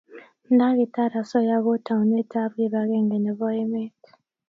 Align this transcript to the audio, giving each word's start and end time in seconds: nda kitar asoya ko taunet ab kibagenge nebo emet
nda 0.53 0.67
kitar 0.77 1.11
asoya 1.21 1.55
ko 1.65 1.71
taunet 1.85 2.31
ab 2.41 2.51
kibagenge 2.57 3.17
nebo 3.19 3.45
emet 3.61 3.99